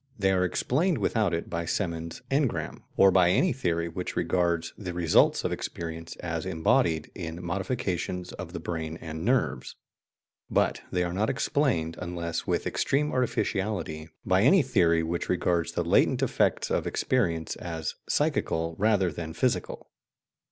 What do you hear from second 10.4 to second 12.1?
But they are not explained,